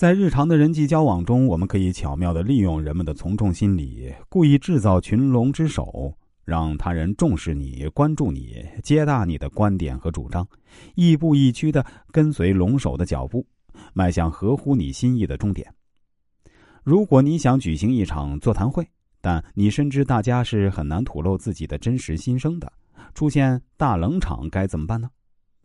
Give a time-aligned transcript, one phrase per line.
[0.00, 6.10] 在日常的人际交往中，我们可以巧妙的利用人们的从众心理，故意制造群龙之首，
[6.42, 10.48] 让他人重视你、关注你、接纳你的观点和主张，
[10.94, 13.46] 亦步亦趋的跟随龙首的脚步，
[13.92, 15.70] 迈向合乎你心意的终点。
[16.82, 18.88] 如果你想举行一场座谈会，
[19.20, 22.72] 但你深知大家是很难吐露自己的真实心声的，
[23.12, 25.10] 出现大冷场该怎么办呢？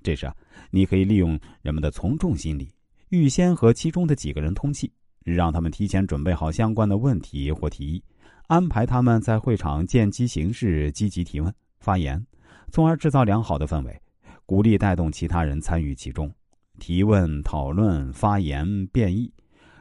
[0.04, 0.36] 这时啊，
[0.72, 2.70] 你可以利用人们的从众心理，
[3.16, 4.92] 预先和其中的几个人通气，
[5.24, 8.04] 让他们提前准备好相关的问题或提议，
[8.48, 12.24] 安排他们在会场见机行事，积极提问、发言，
[12.72, 14.02] 从而制造良好的氛围，
[14.46, 16.30] 鼓励带动其他人参与其中，
[16.78, 19.32] 提问、讨论、发言、变异。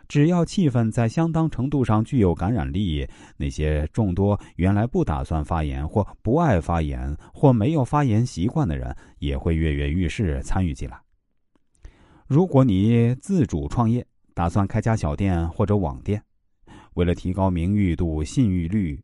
[0.06, 11.03] 只要气氛在相当程度上具有感染力，那些众多原来不打算发言或不爱发言或没有发言习惯的人，也会跃跃欲试参与进来。
[12.26, 16.22] 如果你自主创业，打算开家小店或者网店，
[16.94, 18.98] 为了提高名誉度、信誉率，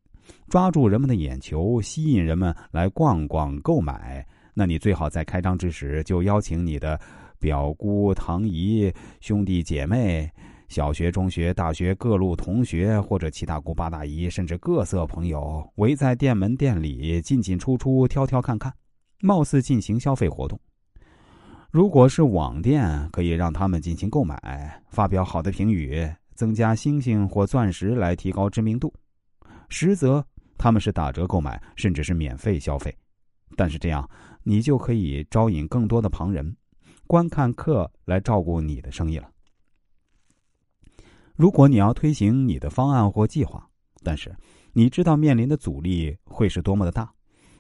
[0.49, 6.99] 抓住人们的眼球，吸引人们来逛逛购买，那你最好在开张之时就邀请你的
[7.39, 10.31] 表姑、堂姨、兄弟姐妹。
[10.69, 18.73] 小学、中学、大学各路同学，或者七大姑八大姨，甚至各色朋友，围在店门店里进进出出、挑挑看看，
[19.21, 20.59] 貌似进行消费活动。
[21.71, 26.05] 如果是网店，可以让他们进行购买，发表好的评语，
[26.35, 28.93] 增加星星或钻石来提高知名度。
[29.69, 30.27] 实则
[30.59, 32.93] 他们是打折购买，甚至是免费消费。
[33.57, 34.09] 但是这样，
[34.43, 36.57] 你就可以招引更多的旁人、
[37.07, 39.31] 观看客来照顾你的生意了。
[41.37, 43.65] 如果你要推行你的方案或计划，
[44.03, 44.35] 但是
[44.73, 47.13] 你知道面临的阻力会是多么的大，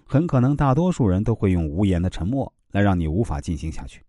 [0.05, 4.03] 很可能大多数人都会用无言的沉默来让你无法进行下去。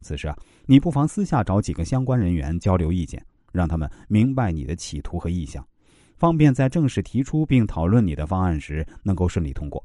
[0.00, 5.66] 此时啊，你不妨私下找几个相关人员交流意见，让他们明白你的企图和意向，
[6.16, 9.82] 方便在正式提出并讨论你的方案时能够顺利通过。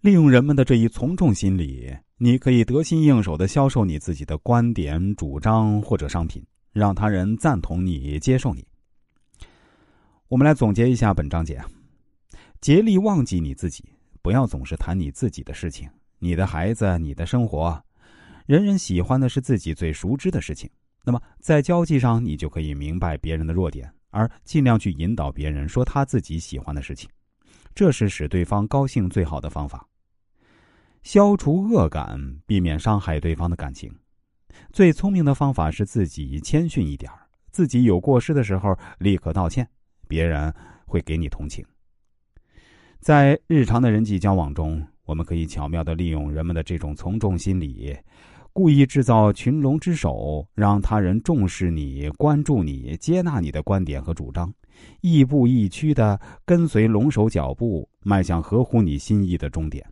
[0.00, 6.44] 利用人们的这一从众心理，你可以得心应手的销售你自己的观点、主张或者商品。
[6.72, 8.66] 让他人赞同你、接受你。
[10.28, 11.62] 我们来总结一下本章节，
[12.62, 13.84] 竭力忘记你自己，
[14.22, 15.86] 不要总是谈你自己的事情、
[16.22, 17.82] 你的孩子、你的生活。
[18.46, 20.70] 人人喜欢的是自己最熟知的事情。
[21.04, 27.10] 那么在交际上，你就可以明白别人的弱点，而尽量去引导别人说他自己喜欢的事情，
[27.74, 29.84] 这是使对方高兴最好的方法。
[31.02, 32.16] 消除恶感，
[32.46, 33.92] 避免伤害对方的感情。
[34.72, 37.10] 最聪明的方法是自己谦逊一点
[37.50, 39.68] 自己有过失的时候立刻道歉，
[40.06, 40.54] 别人
[40.86, 41.66] 会给你同情。
[43.00, 47.96] 在日常的人际交往中，我们可以巧妙的利用人们的这种从众心理，
[48.52, 54.52] 故意制造群龙之首，让他人重视你、关注你、接纳你的观点和主张，
[55.00, 59.84] 亦步亦趋的跟随龙首脚步，迈向合乎你心意的终点。